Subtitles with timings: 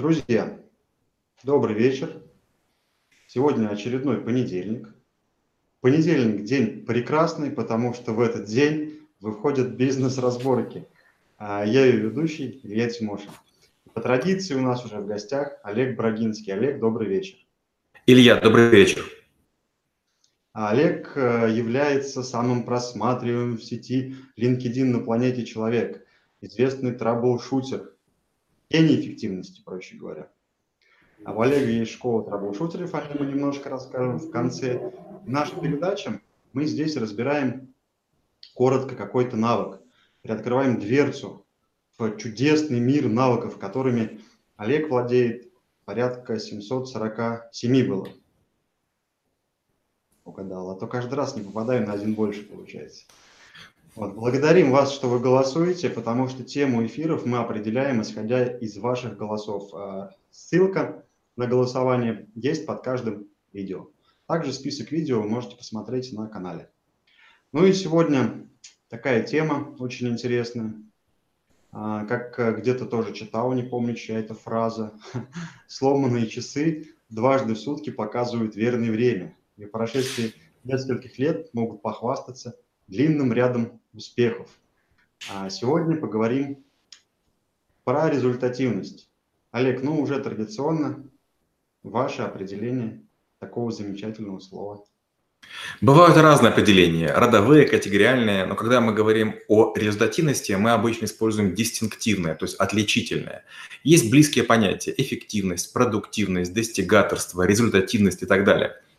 [0.00, 0.58] Друзья,
[1.44, 2.22] добрый вечер.
[3.26, 4.88] Сегодня очередной понедельник.
[5.82, 10.86] Понедельник– день прекрасный, потому что в этот день выходят бизнес-разборки.
[11.36, 13.28] А я ее ведущий Илья Тимошин.
[13.92, 16.54] По традиции у нас уже в гостях Олег Брагинский.
[16.54, 17.36] Олег, добрый вечер.
[18.06, 19.04] Илья, добрый вечер.
[20.54, 26.06] Олег э, является самым просматриваемым в сети LinkedIn на планете человек,
[26.40, 27.89] известный трабл-шутер,
[28.70, 30.30] гений эффективности, проще говоря.
[31.24, 34.92] А в Олега есть школа трэбл-шутеров, о нем мы немножко расскажем в конце.
[35.26, 36.20] нашей передачи
[36.52, 37.74] мы здесь разбираем
[38.54, 39.80] коротко какой-то навык,
[40.22, 41.46] приоткрываем дверцу
[41.98, 44.20] в чудесный мир навыков, которыми
[44.56, 45.52] Олег владеет
[45.84, 48.08] порядка 747 было.
[50.24, 53.04] Угадал, а то каждый раз не попадаю на один больше получается.
[53.96, 59.16] Вот, благодарим вас, что вы голосуете, потому что тему эфиров мы определяем, исходя из ваших
[59.16, 59.74] голосов.
[59.74, 61.04] А, ссылка
[61.36, 63.88] на голосование есть под каждым видео.
[64.28, 66.70] Также список видео вы можете посмотреть на канале.
[67.52, 68.48] Ну и сегодня
[68.88, 70.74] такая тема очень интересная.
[71.72, 74.92] А, как э, где-то тоже читал, не помню, чья это фраза.
[75.66, 79.36] Сломанные часы дважды в сутки показывают верное время.
[79.56, 82.54] И в прошествии нескольких лет могут похвастаться
[82.90, 84.48] длинным рядом успехов.
[85.32, 86.64] А сегодня поговорим
[87.84, 89.08] про результативность.
[89.52, 91.04] Олег, ну уже традиционно
[91.82, 93.02] ваше определение
[93.38, 94.84] такого замечательного слова.
[95.80, 102.34] Бывают разные определения, родовые, категориальные, но когда мы говорим о результативности, мы обычно используем дистинктивное,
[102.34, 103.44] то есть отличительное.
[103.82, 108.76] Есть близкие понятия– эффективность, продуктивность, достигаторство, результативность и так далее–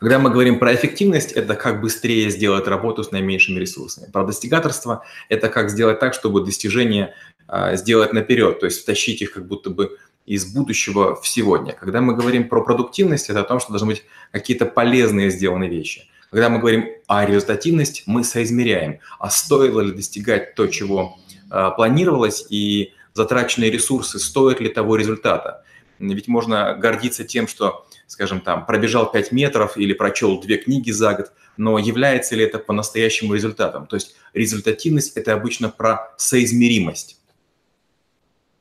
[0.00, 4.10] когда мы говорим про эффективность, это как быстрее сделать работу с наименьшими ресурсами.
[4.10, 7.14] Про достигаторство– это как сделать так, чтобы достижения
[7.46, 11.72] а, сделать наперед, то есть втащить их как будто бы из будущего в сегодня.
[11.72, 16.08] Когда мы говорим про продуктивность, это о том, что должны быть какие-то полезные сделанные вещи.
[16.30, 21.16] Когда мы говорим о результативности, мы соизмеряем, а стоило ли достигать то, чего
[21.50, 25.64] э, планировалось, и затраченные ресурсы, стоят ли того результата.
[25.98, 31.14] Ведь можно гордиться тем, что скажем, там, пробежал 5 метров или прочел две книги за
[31.14, 33.86] год, но является ли это по-настоящему результатом?
[33.86, 37.20] То есть результативность– это обычно про соизмеримость.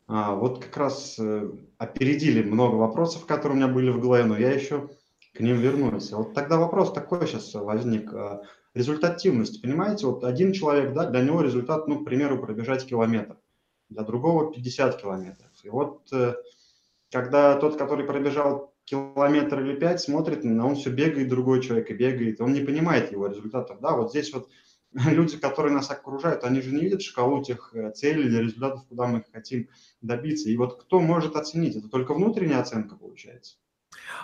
[0.07, 4.37] А, вот как раз э, опередили много вопросов, которые у меня были в голове, но
[4.37, 4.89] я еще
[5.33, 6.11] к ним вернусь.
[6.11, 8.13] Вот тогда вопрос такой сейчас возник.
[8.13, 8.41] А,
[8.73, 13.37] результативность, понимаете, вот один человек, да, для него результат, ну, к примеру, пробежать километр,
[13.89, 15.49] для другого 50 километров.
[15.63, 16.35] И вот э,
[17.11, 21.93] когда тот, который пробежал километр или пять, смотрит, а он все бегает, другой человек и
[21.93, 23.79] бегает, он не понимает его результатов.
[23.81, 24.49] Да, вот здесь вот
[24.93, 29.07] люди, которые нас окружают, они же не видят шкалу тех э, целей или результатов, куда
[29.07, 29.67] мы хотим
[30.01, 30.49] добиться.
[30.49, 31.75] И вот кто может оценить?
[31.75, 33.57] Это только внутренняя оценка получается.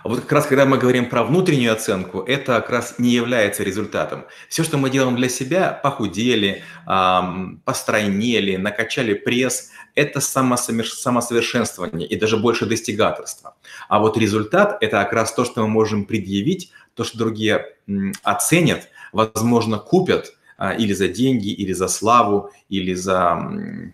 [0.04, 3.64] А вот как раз, когда мы говорим про внутреннюю оценку, это как раз не является
[3.64, 4.26] результатом.
[4.50, 12.38] Все, что мы делаем для себя, похудели, эм, постройнели, накачали пресс, это самосовершенствование и даже
[12.38, 13.56] больше достигаторство.
[13.88, 17.76] А вот результат– это как раз то, что мы можем предъявить, то, что другие
[18.24, 23.38] оценят, возможно, купят а, или за деньги, или за славу, или за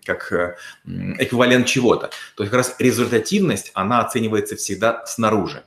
[0.05, 0.55] как э,
[0.85, 2.09] эквивалент чего-то.
[2.35, 5.63] То есть как раз результативность, она оценивается всегда снаружи.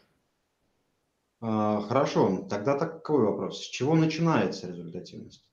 [1.41, 3.65] А, хорошо, тогда такой вопрос.
[3.65, 5.52] С чего начинается результативность?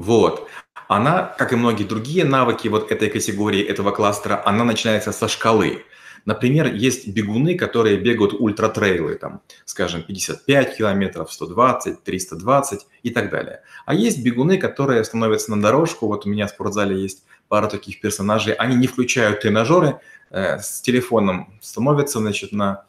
[0.00, 0.48] Вот.
[0.88, 5.84] Она, как и многие другие навыки вот этой категории, этого кластера, она начинается со шкалы.
[6.24, 13.62] Например, есть бегуны, которые бегают ультратрейлы, там, скажем, 55 километров, 120, 320 и так далее.
[13.86, 18.00] А есть бегуны, которые становятся на дорожку, вот у меня в спортзале есть пара таких
[18.00, 20.00] персонажей, они не включают тренажеры,
[20.30, 22.84] э, с телефоном становятся, значит, на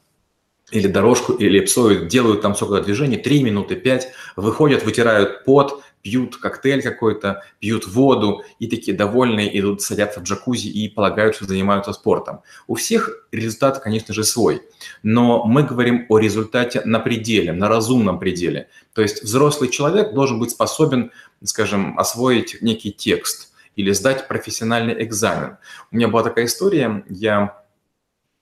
[0.71, 4.07] или дорожку, или псоют, делают там сколько движений, 3 минуты, 5,
[4.37, 10.67] выходят, вытирают пот, пьют коктейль какой-то, пьют воду и такие довольные идут, садятся в джакузи
[10.67, 12.41] и полагают, что занимаются спортом.
[12.67, 14.61] У всех результат, конечно же, свой,
[15.03, 18.69] но мы говорим о результате на пределе, на разумном пределе.
[18.93, 21.11] То есть взрослый человек должен быть способен,
[21.43, 25.57] скажем, освоить некий текст или сдать профессиональный экзамен.
[25.91, 27.60] У меня была такая история, я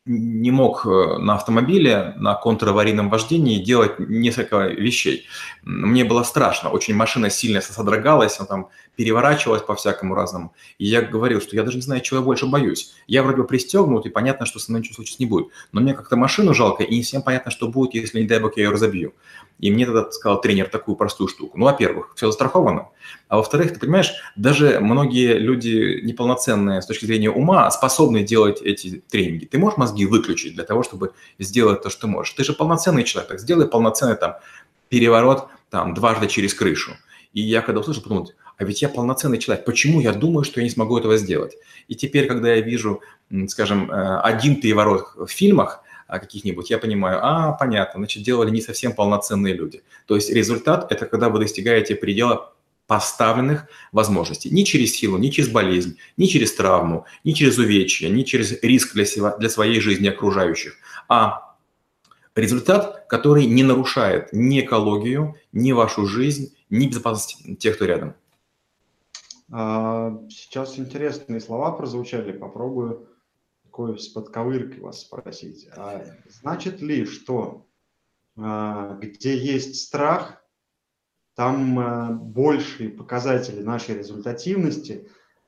[0.06, 5.26] не мог э, на автомобиле, на контраварийном вождении делать несколько вещей.
[5.64, 10.54] Мне было страшно, очень машина сильно содрогалась, она там переворачивалась по-всякому разному.
[10.78, 12.94] И я говорил, что я даже не знаю, чего я больше боюсь.
[13.08, 15.50] Я вроде бы пристегнут, и понятно, что со мной ничего случиться не будет.
[15.72, 18.58] Но мне как-то машину жалко, и не всем понятно, что будет, если, не дай бог,
[18.58, 19.14] я ее разобью.
[19.60, 21.58] И мне тогда сказал тренер такую простую штуку.
[21.58, 22.90] Ну, во-первых, все застраховано.
[23.28, 29.04] А во-вторых, ты понимаешь, даже многие люди неполноценные с точки зрения ума способны делать эти
[29.10, 29.46] тренинги.
[29.46, 32.34] Ты можешь мозги выключить для того, чтобы сделать то, что можешь.
[32.34, 34.36] Ты же полноценный человек, так сделай полноценный там
[34.88, 36.94] переворот там дважды через крышу.
[37.34, 40.64] И я когда услышал, подумал, а ведь я полноценный человек, почему я думаю, что я
[40.64, 41.56] не смогу этого сделать?
[41.88, 43.02] И теперь, когда я вижу,
[43.48, 45.82] скажем, э, один переворот в фильмах,
[46.18, 49.84] каких-нибудь, я понимаю, а, понятно, значит, делали не совсем полноценные люди.
[50.08, 52.54] То есть результат– это когда вы достигаете предела
[52.88, 54.50] поставленных возможностей.
[54.50, 58.96] Ни через силу, ни через болезнь, ни через травму, ни через увечья, ни через риск
[58.96, 60.74] для, себя, для своей жизни окружающих,
[61.08, 61.56] а
[62.36, 68.16] результат, который не нарушает ни экологию, ни вашу жизнь, ни безопасность тех, кто рядом.
[69.52, 73.08] А, сейчас интересные слова прозвучали, попробую
[73.80, 75.70] такой с подковыркой вас спросить.
[75.76, 77.66] А значит ли, что
[78.38, 80.42] а, где есть страх,
[81.36, 85.08] там большие показатели нашей результативности,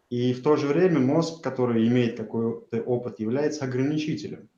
[0.10, 4.50] и в то же время мозг, который имеет какой-то опыт, является ограничителем?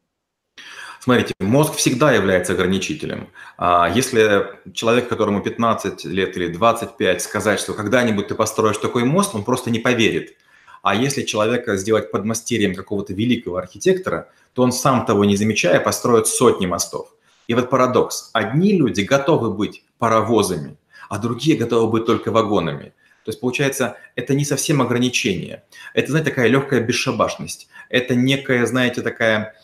[0.99, 3.29] Смотрите, мозг всегда является ограничителем.
[3.57, 9.35] А если человек, которому 15 лет или 25, сказать, что когда-нибудь ты построишь такой мост,
[9.35, 10.37] он просто не поверит.
[10.83, 16.27] А если человека сделать подмастерьем какого-то великого архитектора, то он сам того не замечая построит
[16.27, 17.15] сотни мостов.
[17.47, 18.29] И вот парадокс.
[18.33, 20.77] Одни люди готовы быть паровозами,
[21.09, 22.93] а другие готовы быть только вагонами.
[23.23, 25.63] То есть, получается, это не совсем ограничение.
[25.93, 27.69] Это, знаете, такая легкая бесшабашность.
[27.87, 29.55] Это некая, знаете, такая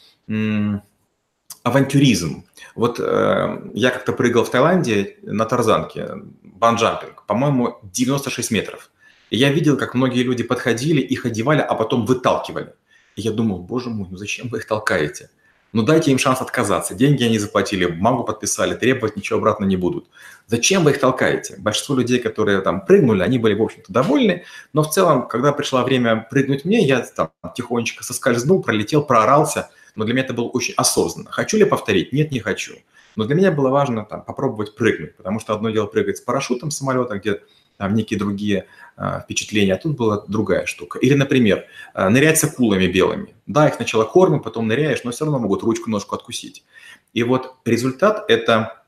[1.64, 2.46] авантюризм.
[2.76, 6.12] Вот э, я как-то прыгал в Таиланде на тарзанке,
[6.44, 8.90] банджампинг, по-моему, 96 метров.
[9.30, 12.74] И я видел, как многие люди подходили, их одевали, а потом выталкивали.
[13.16, 15.30] И я думал, боже мой, ну зачем вы их толкаете?
[15.72, 16.96] Ну дайте им шанс отказаться.
[16.96, 20.08] Деньги они заплатили, бумагу подписали, требовать ничего обратно не будут.
[20.48, 21.56] Зачем вы их толкаете?
[21.60, 24.46] Большинство людей, которые там прыгнули, они были, в общем-то, довольны.
[24.74, 30.06] Но в целом, когда пришло время прыгнуть мне, я там тихонечко соскользнул, пролетел, проорался– но
[30.06, 31.30] для меня это было очень осознанно.
[31.30, 32.14] Хочу ли повторить?
[32.14, 32.76] Нет, не хочу.
[33.18, 36.72] Но для меня было важно там, попробовать прыгнуть, потому что одно дело прыгать с парашютом
[36.72, 37.42] самолета, где
[37.80, 38.66] там некие другие
[38.98, 41.00] э, впечатления, а тут была другая штука.
[41.00, 43.34] Или, например, э, нырять с акулами белыми.
[43.48, 46.66] Да, их сначала кормим, потом ныряешь, но все равно могут ручку-ножку откусить.
[47.14, 48.84] И вот результат– это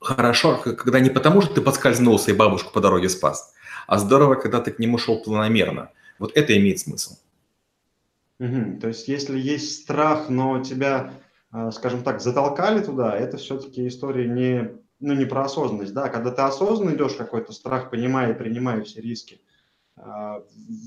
[0.00, 3.52] хорошо, когда не потому, что ты подскользнулся и бабушку по дороге спас,
[3.88, 5.90] а здорово, когда ты к нему шел планомерно.
[6.20, 7.16] Вот это имеет смысл.
[8.38, 8.78] Угу.
[8.80, 11.14] То есть, если есть страх, но тебя,
[11.50, 14.70] а, скажем так, затолкали туда, это все-таки история не,
[15.04, 19.00] ну, не про осознанность, да, когда ты осознанно идешь какой-то страх, понимая и принимая все
[19.00, 19.40] риски,
[19.96, 20.42] а,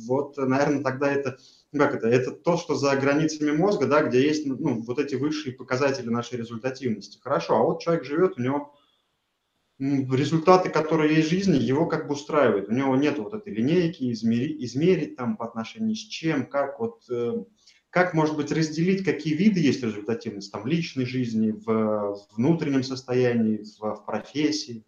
[0.07, 1.37] вот, наверное, тогда это,
[1.71, 5.15] ну, как это, это то, что за границами мозга, да, где есть, ну, вот эти
[5.15, 7.19] высшие показатели нашей результативности.
[7.21, 8.73] Хорошо, а вот человек живет, у него
[9.79, 12.67] результаты, которые есть в жизни, его как бы устраивают.
[12.67, 17.03] У него нет вот этой линейки, измерить, измерить там по отношению с чем, как вот,
[17.11, 17.43] э,
[17.89, 23.79] как, может быть, разделить, какие виды есть результативность, там, личной жизни, в внутреннем состоянии, в,
[23.79, 24.83] в профессии.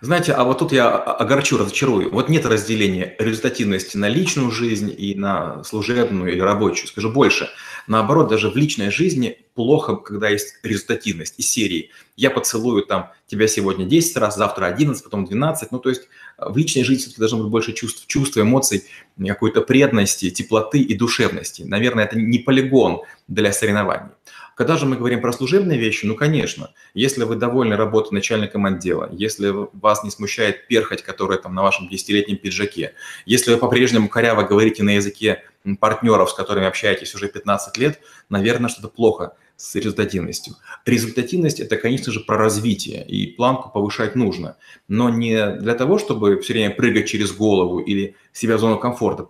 [0.00, 2.10] Знаете, а вот тут я огорчу, разочарую.
[2.10, 6.88] Вот нет разделения результативности на личную жизнь и на служебную или рабочую.
[6.88, 7.48] Скажу больше.
[7.90, 11.90] Наоборот, даже в личной жизни плохо, когда есть результативность из серии.
[12.16, 15.72] Я поцелую там тебя сегодня 10 раз, завтра 11, потом 12.
[15.72, 16.02] Ну, то есть
[16.38, 18.84] э, в личной жизни все-таки должно быть больше чувств, чувств, эмоций,
[19.18, 21.62] какой-то преданности, теплоты и душевности.
[21.62, 24.12] Наверное, это не полигон для соревнований.
[24.54, 29.08] Когда же мы говорим про служебные вещи, ну, конечно, если вы довольны работой начальником отдела,
[29.10, 32.94] если вас не смущает перхоть, которая там на вашем десятилетнем пиджаке,
[33.26, 35.42] если вы по-прежнему коряво говорите на языке
[35.78, 40.54] партнеров, с которыми общаетесь уже 15 лет, наверное, что-то плохо с результативностью.
[40.86, 44.56] Результативность– это, конечно же, про развитие, и планку повышать нужно,
[44.88, 49.28] но не для того, чтобы все время прыгать через голову или себя в зону комфорта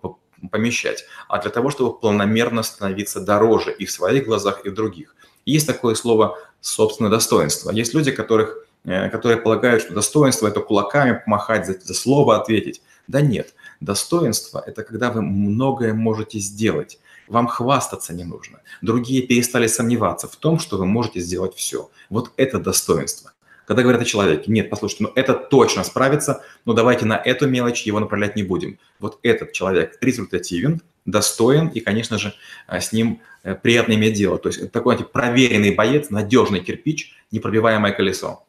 [0.49, 5.15] помещать, а для того, чтобы планомерно становиться дороже и в своих глазах, и в других.
[5.45, 7.71] Есть такое слово «собственное достоинство».
[7.71, 12.81] Есть люди, которых, э, которые полагают, что достоинство– это кулаками помахать, за, за слово ответить.
[13.07, 16.99] Да нет, достоинство– это когда вы многое можете сделать.
[17.27, 18.59] Вам хвастаться не нужно.
[18.81, 21.89] Другие перестали сомневаться в том, что вы можете сделать все.
[22.09, 23.33] Вот это достоинство.
[23.65, 27.83] Когда говорят о человеке, нет, послушайте, ну это точно справится, но давайте на эту мелочь
[27.83, 28.79] его направлять не будем.
[28.99, 32.33] Вот этот человек результативен, достоин, и, конечно же,
[32.67, 34.37] э, с ним э, приятно иметь дело.
[34.37, 38.45] То есть это такой знаете, проверенный боец, надежный кирпич, непробиваемое колесо.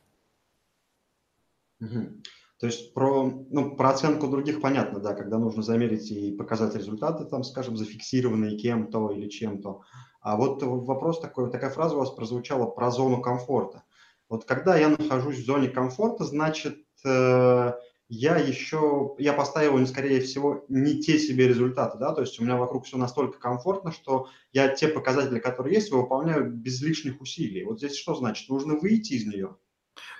[2.62, 7.24] То есть про, ну, про оценку других понятно, да, когда нужно замерить и показать результаты,
[7.24, 9.80] там, скажем, зафиксированные кем-то или чем-то.
[10.20, 13.82] А вот вопрос такой, такая фраза у вас прозвучала про зону комфорта.
[14.28, 17.72] Вот когда я нахожусь в зоне комфорта, значит, э,
[18.08, 22.56] я еще, я поставил, скорее всего, не те себе результаты, да, то есть у меня
[22.56, 27.64] вокруг все настолько комфортно, что я те показатели, которые есть, выполняю без лишних усилий.
[27.64, 28.48] Вот здесь что значит?
[28.48, 29.56] Нужно выйти из нее?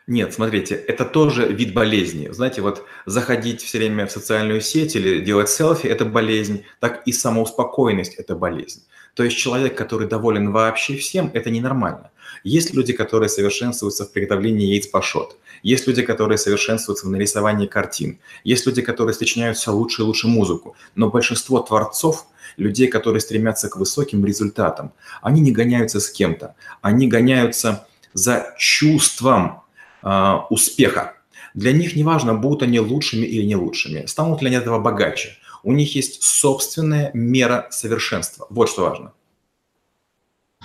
[0.09, 2.29] Нет, смотрите, это тоже вид болезни.
[2.31, 7.13] Знаете, вот заходить все время в социальную сеть или делать селфи– это болезнь, так и
[7.13, 8.83] самоуспокоенность– это болезнь.
[9.15, 12.11] То есть человек, который доволен вообще всем, это ненормально.
[12.45, 15.37] Есть люди, которые совершенствуются в приготовлении яиц пашот.
[15.63, 18.19] Есть люди, которые совершенствуются в нарисовании картин.
[18.43, 20.75] Есть люди, которые сочиняют все лучше и лучше музыку.
[20.97, 22.27] Но большинство творцов,
[22.57, 26.57] людей, которые стремятся к высоким результатам, они не гоняются с кем-то.
[26.81, 29.62] Они гоняются за чувством
[30.03, 31.15] э, успеха.
[31.55, 35.37] Для них не важно, будут они лучшими или не лучшими, станут ли они этого богаче.
[35.63, 38.47] У них есть собственная мера совершенства.
[38.51, 39.13] Вот что важно.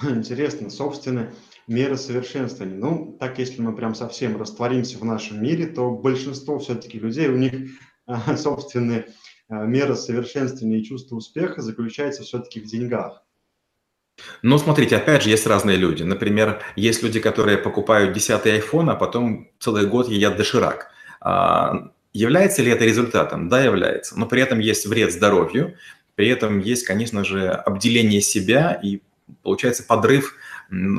[0.04, 1.34] Интересно, собственная
[1.68, 2.78] меры совершенствования.
[2.78, 7.38] Ну, так если мы прям совсем растворимся в нашем мире, то большинство все-таки людей, у
[7.38, 7.72] них
[8.06, 9.08] а, собственные
[9.50, 13.24] а, меры совершенствования и чувство успеха заключается все-таки в деньгах.
[14.42, 16.04] Ну, смотрите, опять же, есть разные люди.
[16.04, 20.92] Например, есть люди, которые покупают 10 iPhone, а потом целый год едят доширак.
[21.22, 23.50] А, является ли это результатом?
[23.50, 24.18] Да, является.
[24.20, 25.76] Но при этом есть вред здоровью,
[26.16, 29.02] при этом есть, конечно же, обделение себя и
[29.44, 30.36] получается подрыв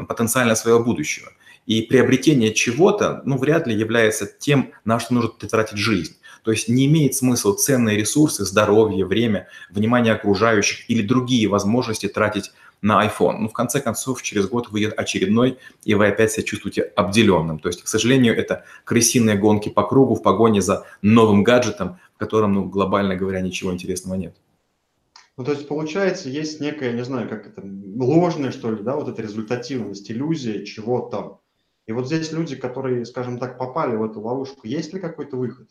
[0.08, 1.32] потенциально своего будущего.
[1.66, 6.16] И приобретение чего-то, ну, вряд ли является тем, на что нужно тратить жизнь.
[6.42, 12.52] То есть не имеет смысла ценные ресурсы, здоровье, время, внимание окружающих или другие возможности тратить
[12.82, 13.38] на iPhone.
[13.38, 17.58] Ну, в конце концов, через год выйдет очередной, и вы опять себя чувствуете обделенным.
[17.58, 22.18] То есть, к сожалению, это крысиные гонки по кругу в погоне за новым гаджетом, в
[22.18, 24.36] котором, ну, глобально говоря, ничего интересного нет.
[25.36, 29.08] Ну, то есть, получается, есть некая, не знаю, как это, ложная, что ли, да, вот
[29.08, 31.40] эта результативность, иллюзия чего-то.
[31.86, 35.68] И вот здесь люди, которые, скажем так, попали в эту ловушку, есть ли какой-то выход?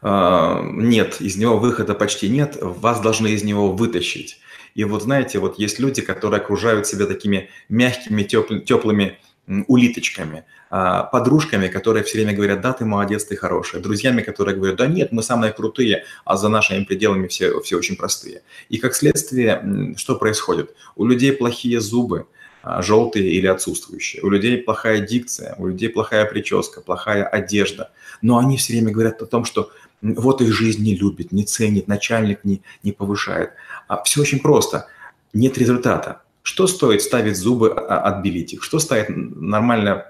[0.00, 2.58] А, нет, из него выхода почти нет.
[2.60, 4.40] Вас должны из него вытащить.
[4.74, 9.18] И вот знаете, вот есть люди, которые окружают себя такими мягкими, теплыми
[9.66, 14.76] улиточками, а, подружками, которые все время говорят, да, ты молодец, ты хорошая, друзьями, которые говорят,
[14.76, 18.42] да нет, мы самые крутые, а за нашими пределами все, все очень простые.
[18.68, 20.74] И как следствие, что происходит?
[20.96, 22.26] У людей плохие зубы,
[22.62, 24.22] а, желтые или отсутствующие.
[24.22, 27.92] У людей плохая дикция, у людей плохая прическа, плохая одежда.
[28.20, 29.70] Но они все время говорят о том, что
[30.02, 33.52] вот их жизнь не любит, не ценит, начальник не, не повышает.
[33.88, 34.86] А все очень просто.
[35.32, 36.22] Нет результата.
[36.48, 38.62] Что стоит ставить зубы, а, отбелить их?
[38.62, 40.06] Что стоит нормально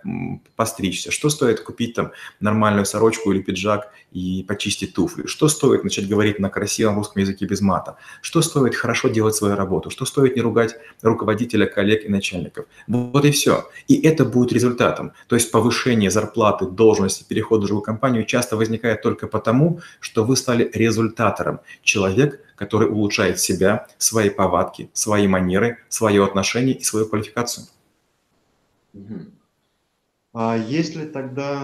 [0.54, 1.11] постричься?
[1.11, 5.26] Что стоит купить там нормальную сорочку или пиджак и почистить туфли?
[5.26, 7.97] Что стоит начать говорить на красивом русском языке без мата?
[8.23, 9.90] Что стоит хорошо делать свою работу?
[9.90, 12.66] Что стоит не ругать руководителя, коллег и начальников?
[12.87, 13.68] Вот и все.
[13.88, 15.14] И это будет результатом.
[15.26, 20.37] То есть повышение зарплаты, должности, переход в другую компанию часто возникает только потому, что вы
[20.37, 21.59] стали результатором.
[21.83, 27.67] Человек, который улучшает себя, свои повадки, свои манеры, свое отношение и свою квалификацию.
[30.35, 31.62] А есть ли тогда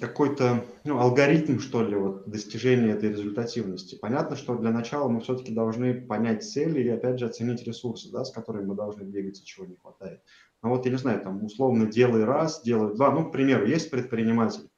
[0.00, 3.94] какой-то ну, алгоритм, что ли, вот, достижения этой результативности?
[3.94, 8.24] Понятно, что для начала мы все-таки должны понять цели и, опять же, оценить ресурсы, да,
[8.24, 10.20] с которыми мы должны двигаться, чего не хватает.
[10.62, 13.12] Но вот, я не знаю, там, условно, делай раз, делай два.
[13.12, 14.68] Ну, к примеру, есть предприниматель,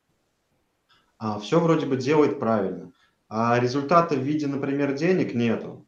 [1.19, 2.93] а, все вроде бы делает правильно–
[3.29, 5.87] а результата в виде, например, денег нету,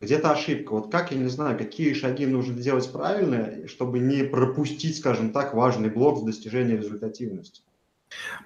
[0.00, 0.72] где-то ошибка.
[0.72, 5.54] Вот как, я не знаю, какие шаги нужно делать правильно, чтобы не пропустить, скажем так,
[5.54, 7.62] важный блок в достижении результативности?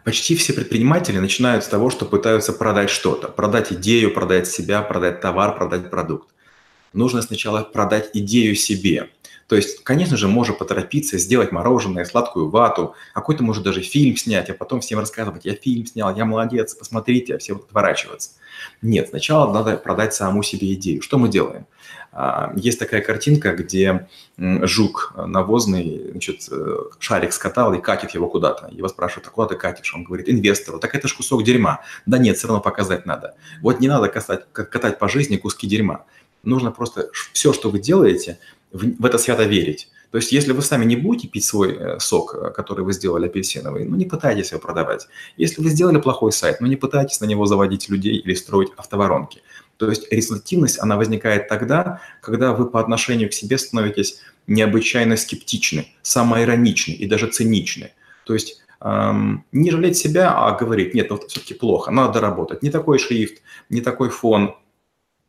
[0.05, 3.29] Почти все предприниматели начинают с того, что пытаются продать что-то.
[3.29, 6.29] Продать идею, продать себя, продать товар, продать продукт.
[6.93, 9.11] Нужно сначала продать идею себе.
[9.49, 14.51] То есть, конечно же, можно поторопиться, сделать мороженое, сладкую вату, какой-то, может, даже фильм снять,
[14.51, 18.31] а потом всем рассказывать, я фильм снял, я молодец, посмотрите, а все будут отворачиваться.
[18.83, 21.03] Нет, сначала надо продать саму себе идею.
[21.03, 21.67] Что мы делаем?
[22.11, 28.69] А, есть такая картинка, где жук навозный, значит, э, шарик скатал и катит его куда-то.
[28.73, 29.95] Его спрашивают, а куда ты катишь?
[29.95, 30.79] Он говорит, инвестору.
[30.79, 31.83] Так это ж кусок дерьма.
[32.07, 33.37] Да нет, все равно показать надо.
[33.61, 36.07] Вот не надо катать, катать по жизни куски дерьма.
[36.43, 38.39] Нужно просто все, что вы делаете,
[38.77, 39.89] в, в это свято верить.
[40.11, 43.27] То есть, если вы сами не будете пить свой э, сок, э, который вы сделали
[43.27, 45.09] апельсиновый, ну, не пытайтесь его продавать.
[45.37, 49.43] Если вы сделали плохой сайт, ну, не пытайтесь на него заводить людей или строить автоворонки.
[49.77, 55.89] То есть, результативность, она возникает тогда, когда вы по отношению к себе становитесь необычайно скептичны,
[56.03, 57.93] самоироничны и даже циничны.
[58.25, 62.63] То есть, эм, не жалеть себя, а говорить, нет, ну, все-таки плохо, надо доработать.
[62.63, 64.55] Не такой шрифт, не такой фон,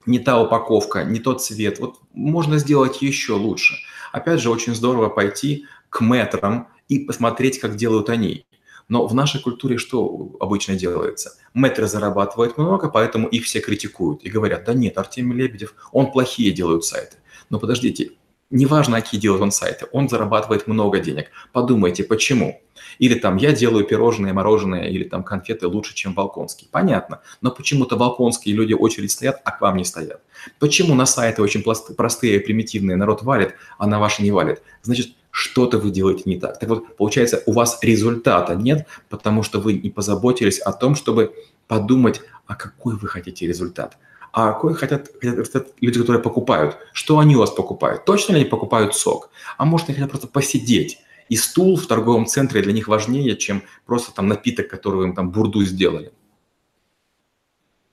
[0.07, 1.79] не та упаковка, не тот цвет.
[1.79, 3.75] Вот можно сделать еще лучше.
[4.11, 8.45] Опять же, очень здорово пойти к метрам и посмотреть, как делают они.
[8.89, 11.37] Но в нашей культуре что обычно делается?
[11.53, 16.51] Мэтры зарабатывают много, поэтому их все критикуют и говорят, да нет, Артемий Лебедев, он плохие
[16.51, 17.17] делают сайты.
[17.49, 18.11] Но подождите,
[18.49, 21.31] неважно, какие делают он сайты, он зарабатывает много денег.
[21.51, 22.61] Подумайте, почему?
[22.99, 26.67] Или там я делаю пирожные, мороженое или там конфеты лучше, чем Волконский.
[26.71, 27.21] Понятно.
[27.41, 30.21] Но почему-то Волконские люди очередь стоят, а к вам не стоят.
[30.59, 31.63] Почему на сайты очень
[31.95, 34.61] простые примитивные народ валит, а на ваши не валит?
[34.81, 36.59] Значит, что-то вы делаете не так.
[36.59, 41.33] Так вот, получается, у вас результата нет, потому что вы не позаботились о том, чтобы
[41.67, 43.97] подумать, а какой вы хотите результат.
[44.37, 46.77] А какой хотят, хотят люди, которые покупают?
[46.93, 48.05] Что они у вас покупают?
[48.05, 49.31] Точно ли они покупают сок?
[49.57, 50.99] А может, они хотят просто посидеть?
[51.27, 55.31] И стул в торговом центре для них важнее, чем просто там напиток, который им там
[55.31, 56.11] бурду сделали.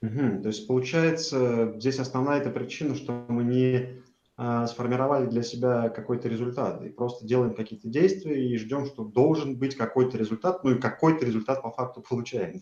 [0.03, 0.43] Угу.
[0.43, 4.03] То есть получается, здесь основная эта причина, что мы не
[4.37, 9.57] а, сформировали для себя какой-то результат и просто делаем какие-то действия и ждем, что должен
[9.57, 12.61] быть какой-то результат, ну и какой-то результат по факту получаем.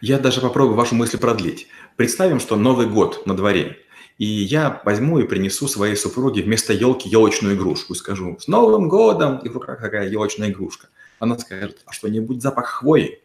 [0.00, 1.68] Я даже попробую вашу мысль продлить.
[1.96, 3.78] Представим, что Новый год на дворе,
[4.18, 8.88] и я возьму и принесу своей супруге вместо елки елочную игрушку и скажу «С Новым
[8.88, 10.88] годом!» и в руках такая елочная игрушка.
[11.18, 13.20] Она скажет «А что-нибудь запах хвои?»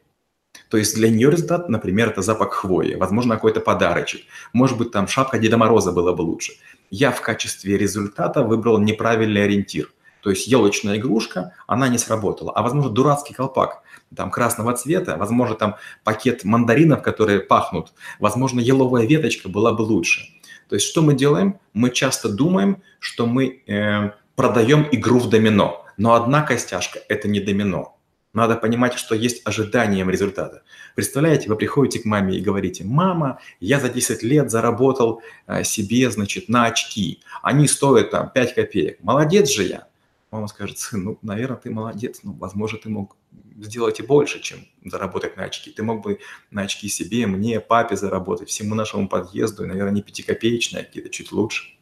[0.69, 4.21] То есть для нее результат, например, это запах хвои, возможно, какой-то подарочек.
[4.51, 6.53] Может быть, там шапка Деда Мороза было бы лучше
[6.91, 9.91] я в качестве результата выбрал неправильный ориентир.
[10.21, 12.51] То есть елочная игрушка, она не сработала.
[12.51, 13.81] А возможно, дурацкий колпак
[14.15, 20.21] там красного цвета, возможно, там пакет мандаринов, которые пахнут, возможно, еловая веточка была бы лучше.
[20.69, 21.59] То есть что мы делаем?
[21.73, 27.39] Мы часто думаем, что мы э, продаем игру в домино, но одна костяшка– это не
[27.39, 27.97] домино.
[28.33, 30.63] Надо понимать, что есть ожиданием результата.
[30.95, 36.09] Представляете, вы приходите к маме и говорите, мама, я за 10 лет заработал э, себе,
[36.09, 37.19] значит, на очки.
[37.41, 39.03] Они стоят там 5 копеек.
[39.03, 39.87] Молодец же я.
[40.31, 43.17] Мама скажет, сын, ну, наверное, ты молодец, но, возможно, ты мог
[43.57, 45.71] сделать и больше, чем заработать на очки.
[45.71, 46.19] Ты мог бы
[46.51, 51.09] на очки себе, мне, папе заработать, всему нашему подъезду, и, наверное, не пятикопеечные, а какие-то
[51.09, 51.77] чуть лучше.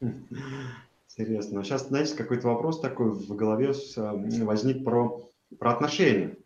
[0.00, 1.64] Интересно.
[1.64, 6.36] Сейчас, знаете, какой-то вопрос такой в голове возник про про отношения.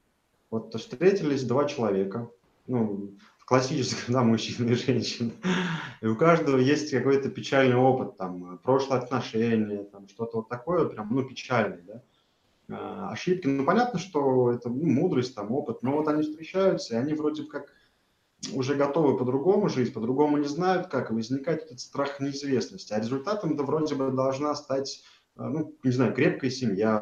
[0.51, 2.31] Вот встретились два человека,
[2.67, 5.33] ну, в классическом, да, мужчина и женщина,
[6.01, 11.09] и у каждого есть какой-то печальный опыт, там, прошлое отношение, там, что-то вот такое, прям,
[11.11, 12.03] ну, печальное, да,
[12.71, 16.99] а, ошибки, ну, понятно, что это ну, мудрость, там, опыт, но вот они встречаются, и
[16.99, 17.73] они вроде как
[18.53, 23.97] уже готовы по-другому жить, по-другому не знают, как, возникает этот страх неизвестности, а результатом-то вроде
[23.97, 25.03] бы должна стать
[25.35, 26.97] а, ну, не знаю, крепкая семья,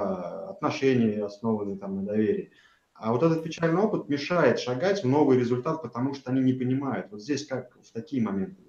[0.48, 2.52] отношения, основанные там на доверии.
[3.00, 7.10] А вот этот печальный опыт мешает шагать в новый результат, потому что они не понимают.
[7.10, 8.62] Вот здесь как в такие моменты?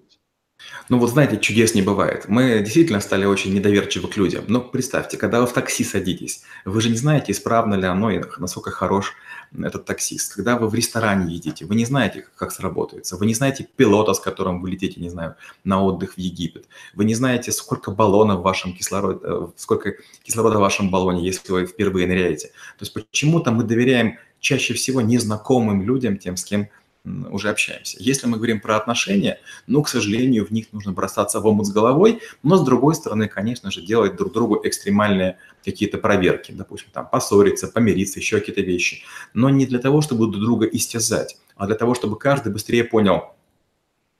[0.88, 2.24] Ну вот знаете, чудес не бывает.
[2.28, 4.44] Мы действительно стали очень недоверчивы к людям.
[4.48, 8.22] Но представьте, когда вы в такси садитесь, вы же не знаете, исправно ли оно и
[8.38, 9.14] насколько хорош
[9.60, 10.34] этот таксист.
[10.34, 13.16] Когда вы в ресторане едете, вы не знаете, как сработается.
[13.16, 16.66] Вы не знаете пилота, с которым вы летите, не знаю, на отдых в Египет.
[16.94, 21.52] Вы не знаете, сколько баллонов в вашем кислороде, э, сколько кислорода в вашем баллоне, если
[21.52, 22.48] вы впервые ныряете.
[22.48, 26.68] То есть почему-то мы доверяем чаще всего незнакомым людям, тем, с кем
[27.04, 27.96] уже общаемся.
[28.00, 31.72] Если мы говорим про отношения, ну, к сожалению, в них нужно бросаться в омут с
[31.72, 37.08] головой, но с другой стороны, конечно же, делать друг другу экстремальные какие-то проверки, допустим, там,
[37.08, 39.02] поссориться, помириться, еще какие-то вещи.
[39.34, 43.34] Но не для того, чтобы друг друга истязать, а для того, чтобы каждый быстрее понял,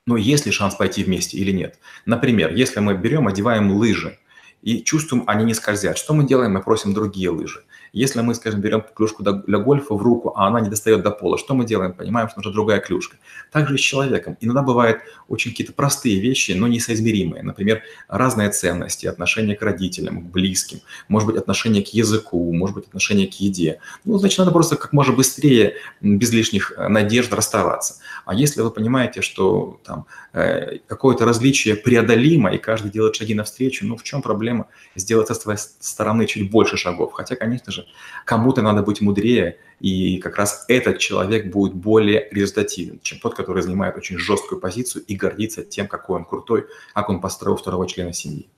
[0.04, 1.78] ну, есть ли шанс пойти вместе или нет.
[2.06, 4.18] Например, если мы берем, одеваем лыжи,
[4.62, 5.98] и чувствуем, они не скользят.
[5.98, 6.52] Что мы делаем?
[6.52, 7.64] Мы просим другие лыжи.
[7.92, 11.36] Если мы, скажем, берем клюшку для гольфа в руку, а она не достает до пола,
[11.36, 11.92] что мы делаем?
[11.92, 13.18] Понимаем, что нужна другая клюшка.
[13.50, 14.38] Также и с человеком.
[14.40, 17.42] Иногда бывают очень какие-то простые вещи, но несоизмеримые.
[17.42, 22.86] Например, разные ценности, отношение к родителям, к близким, может быть, отношение к языку, может быть,
[22.86, 23.78] отношение к еде.
[24.06, 27.96] Ну, значит, надо просто как можно быстрее, без лишних э, надежд расставаться.
[28.24, 33.86] А если вы понимаете, что там э, какое-то различие преодолимо, и каждый делает шаги навстречу,
[33.86, 37.12] ну, в чем проблема сделать со своей стороны чуть больше шагов?
[37.12, 37.81] Хотя, конечно же,
[38.24, 43.62] кому-то надо быть мудрее, и как раз этот человек будет более результативен, чем тот, который
[43.62, 48.12] занимает очень жесткую позицию и гордится тем, какой он крутой, как он построил второго члена
[48.12, 48.48] семьи.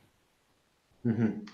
[1.04, 1.46] Угу.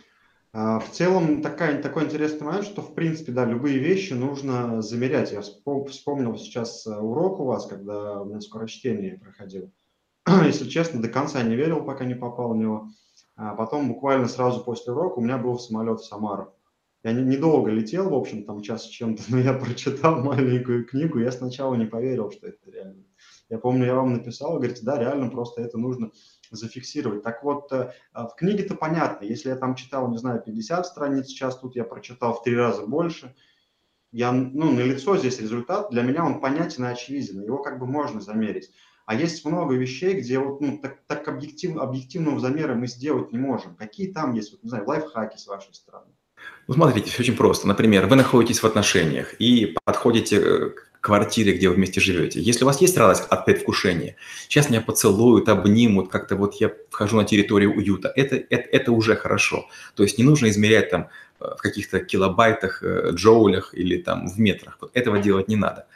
[0.52, 5.30] В целом такая, такой интересный момент, что в принципе, да, любые вещи нужно замерять.
[5.30, 9.70] Я вспомнил сейчас э, урок у вас, когда у меня скорочтение проходил.
[10.44, 12.88] Если честно, до конца не верил, пока не попал в него.
[13.36, 16.52] А потом буквально сразу после урока у меня был самолет в Самару.
[17.02, 21.74] Я недолго летел, в общем, там час чем-то, но я прочитал маленькую книгу, я сначала
[21.74, 23.04] не поверил, что это реально
[23.48, 26.12] Я помню, я вам написал, говорите, да, реально просто это нужно
[26.50, 27.22] зафиксировать.
[27.22, 31.58] Так вот, э, в книге-то понятно, если я там читал, не знаю, 50 страниц, сейчас
[31.58, 33.34] тут я прочитал в три раза больше,
[34.12, 37.86] я, ну, на лицо здесь результат, для меня он понятен и очевиден, его как бы
[37.86, 38.70] можно замерить.
[39.06, 43.38] А есть много вещей, где вот, ну, так, так объектив, объективного замера мы сделать не
[43.38, 43.74] можем.
[43.76, 46.12] Какие там есть, вот, не знаю, лайфхаки с вашей стороны?
[46.68, 47.66] Ну, смотрите, все очень просто.
[47.66, 52.40] Например, вы находитесь в отношениях и подходите э, к квартире, где вы вместе живете.
[52.40, 54.16] Если у вас есть радость от предвкушения,
[54.48, 59.16] сейчас меня поцелуют, обнимут, как-то вот я вхожу на территорию уюта, это, это, это уже
[59.16, 59.66] хорошо.
[59.96, 61.08] То есть не нужно измерять там
[61.40, 64.78] э, в каких-то килобайтах, э, джоулях или там в метрах.
[64.80, 65.86] Вот этого делать не надо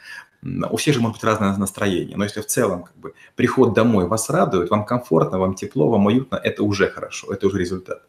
[0.69, 4.07] у всех же может быть разное настроение, но если в целом как бы, приход домой
[4.07, 8.03] вас радует, вам комфортно, вам тепло, вам уютно, это уже хорошо, это уже результат.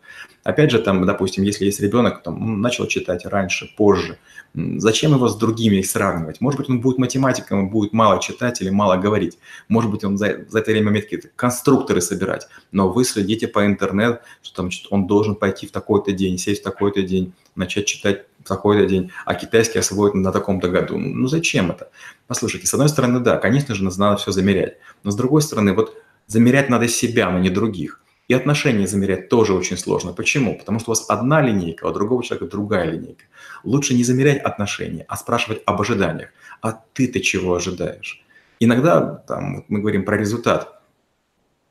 [0.44, 4.18] Опять же, там, допустим, если есть ребенок, там, начал читать раньше, позже,
[4.54, 6.40] зачем его с другими сравнивать?
[6.40, 9.38] Может быть, он будет математиком, будет мало читать или мало говорить.
[9.68, 12.48] Может быть, он за, за это время какие-то конструкторы собирать.
[12.70, 16.64] Но вы следите по интернету, что там он должен пойти в такой-то день, сесть в
[16.64, 20.98] такой-то день, начать читать такой-то день, а китайский освоить на таком-то году.
[20.98, 21.90] Ну зачем это?
[22.26, 24.78] Послушайте, с одной стороны, да, конечно же, надо все замерять.
[25.02, 28.00] Но с другой стороны, вот замерять надо себя, но не других.
[28.28, 30.12] И отношения замерять тоже очень сложно.
[30.12, 30.58] Почему?
[30.58, 33.24] Потому что у вас одна линейка, а у другого человека другая линейка.
[33.62, 36.30] Лучше не замерять отношения, а спрашивать об ожиданиях.
[36.60, 38.24] А ты-то чего ожидаешь?
[38.58, 40.75] Иногда там, мы говорим про результат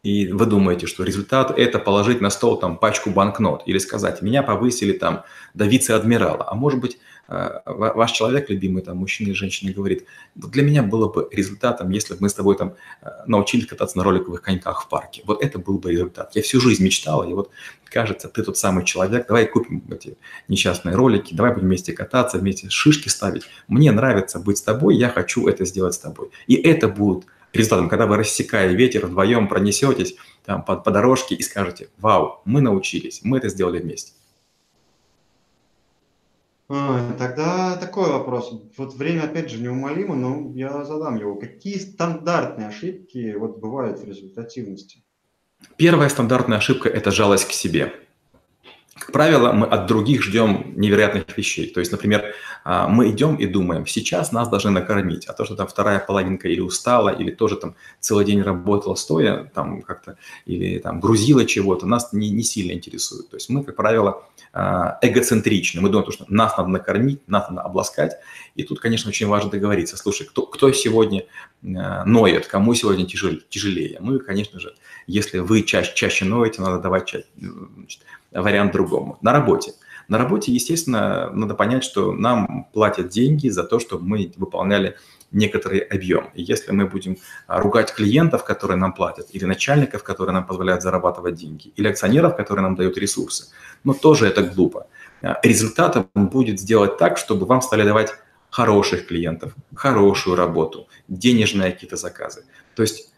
[0.06, 4.44] и вы думаете, что результат– это положить на стол там пачку банкнот или сказать, меня
[4.44, 5.24] повысили там
[5.56, 6.48] до вице-адмирала.
[6.48, 11.12] А может быть, э, ваш человек, любимый там мужчина или женщина, говорит, для меня было
[11.12, 14.90] бы результатом, если бы мы с тобой там э, научились кататься на роликовых коньках в
[14.90, 15.24] парке.
[15.26, 16.36] Вот это был бы результат.
[16.36, 17.50] Я всю жизнь мечтала, и вот
[17.86, 22.70] кажется, ты тот самый человек, давай купим эти несчастные ролики, давай будем вместе кататься, вместе
[22.70, 23.48] шишки ставить.
[23.68, 26.30] Мне нравится быть с тобой, я хочу это сделать с тобой.
[26.46, 30.16] И это будет результатом, когда вы, рассекая ветер, вдвоем пронесетесь
[30.46, 34.14] там, по, по дорожке и скажете, вау, мы научились, мы это сделали вместе.
[36.68, 38.52] А, тогда такой вопрос.
[38.78, 41.36] Вот время, опять же, неумолимо, но я задам его.
[41.36, 45.04] Какие стандартные ошибки вот бывают в результативности?
[45.78, 47.94] Первая стандартная ошибка– это жалость к себе
[49.06, 51.72] как правило, мы от других ждем невероятных вещей.
[51.72, 55.56] То есть, например, а, мы идем и думаем, сейчас нас должны накормить, а то, что
[55.56, 60.80] там вторая половинка или устала, или тоже там целый день работала стоя, там как-то, или
[60.80, 63.30] там грузила чего-то, нас не, не сильно интересует.
[63.30, 65.82] То есть мы, как правило, а, эгоцентричны.
[65.82, 68.14] Мы думаем, что нас надо накормить, нас надо обласкать.
[68.56, 69.98] И тут, конечно, очень важно договориться.
[69.98, 71.26] Слушай, кто, кто сегодня
[71.64, 73.98] а, ноет, кому сегодня тяжелее?
[74.00, 74.74] Ну и, конечно же,
[75.06, 78.02] если вы чаще, чаще ноете, надо давать значит,
[78.36, 79.18] вариант другому.
[79.22, 79.74] На работе.
[80.08, 84.98] На работе, естественно, надо понять, что нам платят деньги за то, чтобы мы выполняли
[85.32, 86.30] некоторый объем.
[86.36, 87.18] И если мы будем
[87.48, 92.38] а, ругать клиентов, которые нам платят, или начальников, которые нам позволяют зарабатывать деньги, или акционеров,
[92.38, 93.48] которые нам дают ресурсы,
[93.84, 94.88] но ну, тоже это глупо.
[95.24, 98.14] А, результатом будет сделать так, чтобы вам стали давать
[98.52, 102.46] хороших клиентов, хорошую работу, денежные какие-то заказы.
[102.76, 103.12] То есть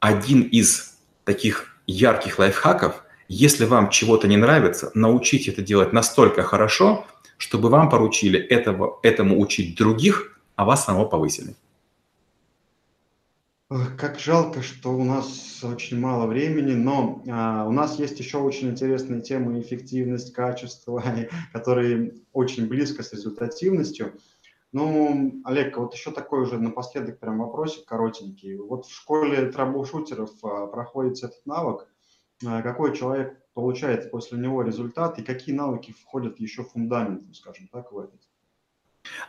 [0.00, 7.06] один из таких ярких лайфхаков– если вам чего-то не нравится, научите это делать настолько хорошо,
[7.36, 11.54] чтобы вам поручили этого, этому учить других, а вас самого повысили.
[13.98, 18.70] Как жалко, что у нас очень мало времени, но а, у нас есть еще очень
[18.70, 21.02] интересные темы эффективность, качество,
[21.52, 24.14] которые очень близко с результативностью.
[24.72, 28.56] Ну, Олег, вот еще такой уже напоследок прям вопросик коротенький.
[28.56, 31.88] Вот в школе трабл-шутеров а, проходит этот навык,
[32.40, 37.92] какой человек получает после него результат и какие навыки входят еще в фундамент, скажем так,
[37.92, 38.20] в этот.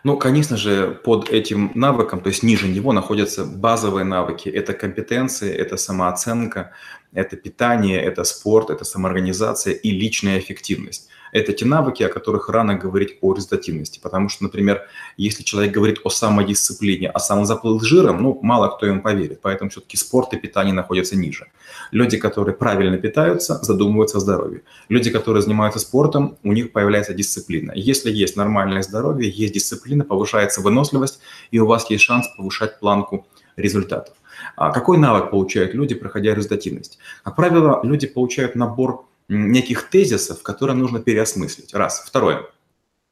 [0.04, 4.50] Ну, конечно же, под этим навыком, то есть ниже него находятся базовые навыки.
[4.50, 6.74] Это компетенции, это самооценка,
[7.14, 12.76] это питание, это спорт, это самоорганизация и личная эффективность это те навыки, о которых рано
[12.76, 14.00] говорить о результативности.
[14.02, 14.84] Потому что, например,
[15.18, 19.42] если человек говорит о самодисциплине, а сам заплыл жиром, ну, мало кто ему поверит.
[19.42, 21.48] Поэтому все-таки спорт и питание находятся ниже.
[21.92, 24.62] Люди, которые правильно питаются, задумываются о здоровье.
[24.90, 27.72] Люди, которые занимаются спортом, у них появляется дисциплина.
[27.76, 31.20] Если есть нормальное здоровье, есть дисциплина, повышается выносливость,
[31.52, 34.16] и у вас есть шанс повышать планку результатов.
[34.56, 36.98] А какой навык получают люди, проходя результативность?
[37.24, 41.74] Как правило, люди получают набор неких тезисов, которые нужно переосмыслить.
[41.74, 42.04] Раз.
[42.06, 42.48] Второе.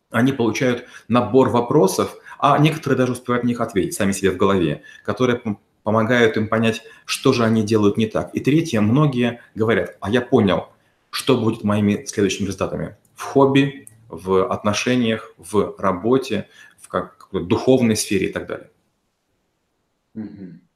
[0.09, 4.83] Они получают набор вопросов, а некоторые даже успевают на них ответить сами себе в голове,
[5.03, 5.41] которые
[5.83, 8.33] помогают им понять, что же они делают не так.
[8.35, 10.69] И третье, многие говорят, а я понял,
[11.11, 16.47] что будет моими следующими результатами в хобби, в отношениях, в работе,
[16.79, 18.69] в как, духовной сфере и так далее.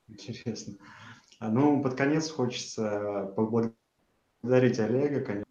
[0.07, 0.75] Интересно.
[1.39, 3.80] А, ну, под конец хочется поблагодарить
[4.43, 5.45] Олега, конечно.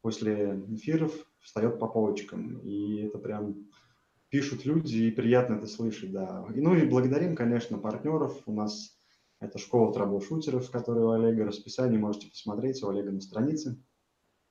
[0.00, 3.68] После эфиров встает по полочкам, и это прям
[4.28, 6.46] пишут люди, и приятно это слышать, да.
[6.54, 8.42] И, ну и благодарим, конечно, партнеров.
[8.46, 8.98] У нас
[9.40, 11.44] это школа трэбл-шутеров, которая у Олега.
[11.44, 13.82] Расписание можете посмотреть у Олега на странице.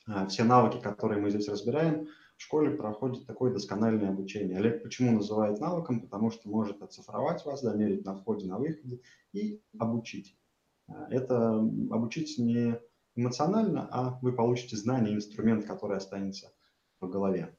[0.08, 4.58] А, все навыки, которые мы здесь разбираем, в школе проходит такое доскональное обучение.
[4.58, 6.02] Олег почему называет навыком?
[6.02, 9.02] Потому что может оцифровать вас, замерить на входе, на выходе
[9.34, 10.38] и обучить.
[10.88, 12.80] А, это обучить не
[13.18, 16.54] эмоционально, а вы получите знания, инструмент, который останется
[17.00, 17.58] в голове.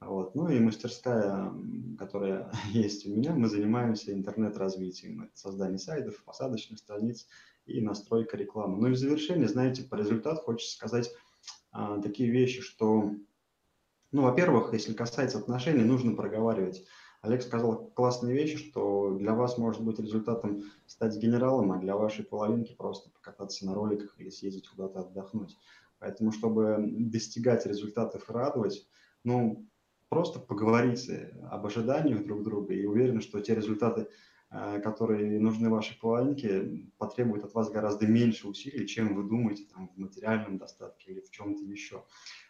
[0.00, 0.34] Вот.
[0.34, 1.52] Ну и мастерская,
[1.98, 7.26] которая есть у меня, мы занимаемся интернет-развитием, создание сайтов, посадочных страниц
[7.66, 8.78] и настройка рекламы.
[8.78, 11.10] Ну и в завершение, знаете, по результату хочется сказать
[11.72, 13.12] а, такие вещи, что,
[14.12, 16.86] ну, во-первых, если касается отношений, нужно проговаривать.
[17.22, 22.24] Олег сказал классные вещи, что для вас может быть результатом стать генералом, а для вашей
[22.24, 25.56] половинки просто покататься на роликах или съездить куда-то отдохнуть.
[25.98, 28.88] Поэтому, чтобы достигать результатов и радовать,
[29.22, 29.66] ну,
[30.08, 34.08] просто поговорите об ожиданиях друг друга и уверен, что те результаты,
[34.50, 39.88] э, которые нужны вашей половинке, потребуют от вас гораздо меньше усилий, чем вы думаете там,
[39.88, 42.02] в материальном достатке или в чем-то еще.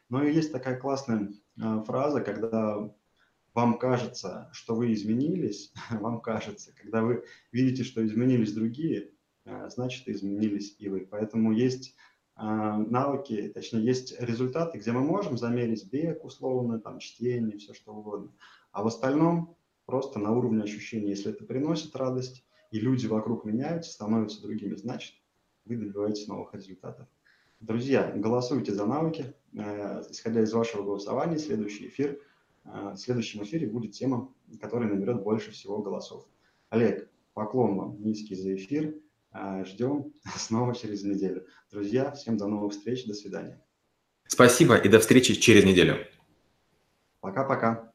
[0.09, 2.95] Но и есть такая классная э, фраза, когда
[3.55, 9.11] вам кажется, что вы изменились, вам кажется, когда вы видите, что изменились другие,
[9.45, 11.07] э, значит, изменились и вы.
[11.11, 11.97] Поэтому есть
[12.43, 17.93] а, навыки, точнее, есть результаты, где мы можем замерить бег условно, там, чтение, все что
[17.93, 18.33] угодно.
[18.73, 23.93] А в остальном просто на уровне ощущений, если это приносит радость, и люди вокруг меняются,
[23.93, 25.17] становятся другими, значит,
[25.67, 27.09] вы добиваетесь новых результатов.
[27.61, 29.35] Друзья, голосуйте за навыки.
[29.53, 32.21] Э, исходя из вашего голосования, следующий эфир,
[32.65, 36.27] в следующем эфире будет тема, которая наберет больше всего голосов.
[36.69, 38.95] Олег, поклон вам низкий за эфир.
[39.33, 41.47] А, ждем снова через неделю.
[41.71, 43.63] Друзья, всем до новых встреч, до свидания.
[44.27, 46.07] Спасибо и до встречи через неделю.
[47.21, 47.90] Пока-пока.